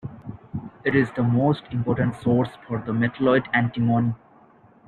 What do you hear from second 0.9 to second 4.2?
is the most important source for the metalloid antimony.